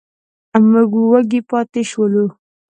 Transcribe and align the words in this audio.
موږ 0.69 0.91
وږي 1.11 1.41
پاتې 1.49 1.81
شولو. 1.89 2.25